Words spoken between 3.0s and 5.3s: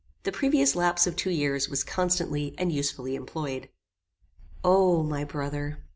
employed. O my